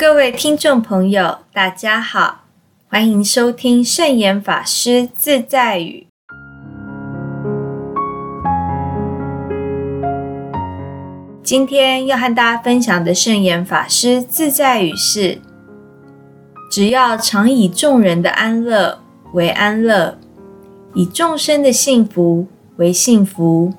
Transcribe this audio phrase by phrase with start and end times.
[0.00, 2.44] 各位听众朋友，大家好，
[2.88, 6.06] 欢迎收听圣严法师自在语。
[11.42, 15.36] 今天要和大家分享的圣严法师自在语是：
[16.70, 19.00] 只要常以众人的安乐
[19.34, 20.16] 为安乐，
[20.94, 23.74] 以众生的幸福为幸福，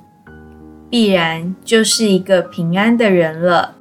[0.88, 3.74] 必然就是一个平安的人了。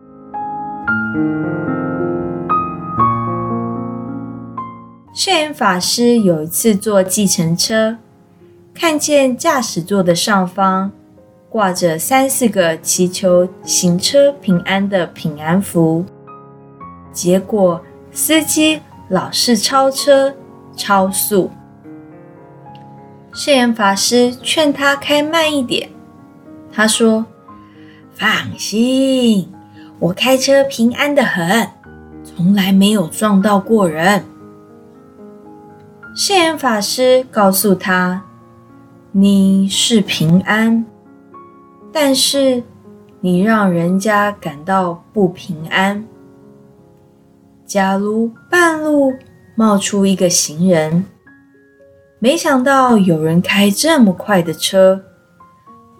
[5.23, 7.95] 圣严法师有一次坐计程车，
[8.73, 10.91] 看见驾驶座的上方
[11.47, 16.03] 挂着三四个祈求行车平安的平安符，
[17.13, 17.79] 结果
[18.11, 20.33] 司机老是超车
[20.75, 21.51] 超速。
[23.31, 25.87] 圣严法师劝他开慢一点，
[26.73, 27.23] 他说
[28.17, 29.53] ：“放心，
[29.99, 31.67] 我开车平安的很，
[32.23, 34.25] 从来没有撞到过人。”
[36.13, 38.21] 圣严法师告诉他
[39.13, 40.85] ：“你是平安，
[41.89, 42.61] 但是
[43.21, 46.05] 你让人家感到不平安。
[47.65, 49.13] 假如半路
[49.55, 51.05] 冒出一个行人，
[52.19, 55.01] 没想到有人开这么快的车，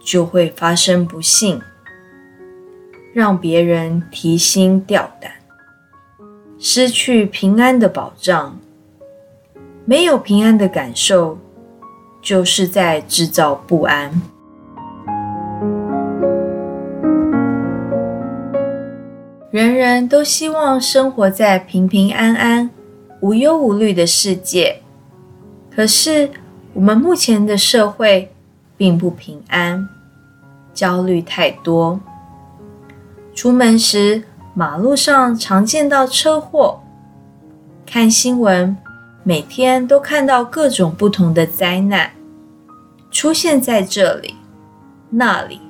[0.04, 1.62] 就会发生不幸，
[3.14, 5.32] 让别人提心吊胆，
[6.60, 8.60] 失去平安的保障。”
[9.86, 11.38] 没有平安的感受，
[12.22, 14.22] 就是在制造不安。
[19.50, 22.70] 人人都希望生活在平平安安、
[23.20, 24.82] 无忧无虑的世界，
[25.76, 26.30] 可是
[26.74, 28.32] 我们目前的社会
[28.78, 29.90] 并不平安，
[30.74, 32.00] 焦虑太多。
[33.34, 36.82] 出门时，马路上常见到车祸，
[37.86, 38.78] 看新闻。
[39.24, 42.12] 每天都看到各种不同的灾难
[43.12, 44.36] 出现在这里、
[45.10, 45.62] 那里。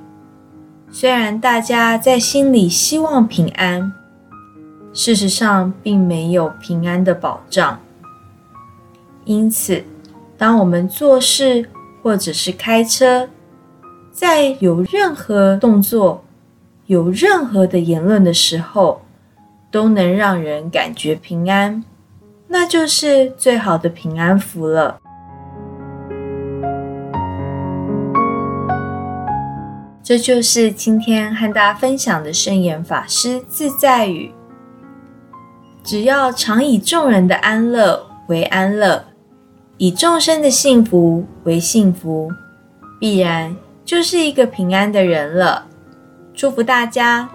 [0.90, 3.92] 虽然大家在心里希望平安，
[4.94, 7.78] 事实上并没有平安的保障。
[9.24, 9.84] 因此，
[10.36, 11.68] 当我们做事
[12.02, 13.28] 或者是开车，
[14.10, 16.24] 在有任何动作、
[16.86, 19.02] 有任何的言论的时候，
[19.70, 21.84] 都能让人感觉平安。
[22.52, 25.00] 那就是最好的平安符了。
[30.02, 34.34] 这就是今天和大家分享的圣严法师自在语。
[35.82, 39.02] 只要常以众人的安乐为安乐，
[39.78, 42.30] 以众生的幸福为幸福，
[43.00, 45.68] 必然就是一个平安的人了。
[46.34, 47.30] 祝福大家！